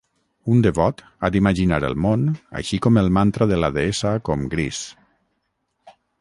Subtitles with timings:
[0.53, 2.23] Un devot ha d'imaginar el món
[2.61, 4.81] així com el mantra de la deessa com gris.